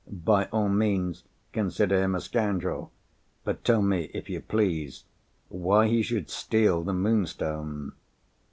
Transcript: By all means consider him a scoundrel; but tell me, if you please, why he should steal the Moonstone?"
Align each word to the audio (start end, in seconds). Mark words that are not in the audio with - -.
By 0.25 0.45
all 0.45 0.67
means 0.69 1.25
consider 1.53 2.01
him 2.01 2.15
a 2.15 2.21
scoundrel; 2.21 2.91
but 3.43 3.63
tell 3.63 3.83
me, 3.83 4.09
if 4.15 4.31
you 4.31 4.41
please, 4.41 5.03
why 5.47 5.89
he 5.89 6.01
should 6.01 6.27
steal 6.31 6.81
the 6.81 6.91
Moonstone?" 6.91 7.91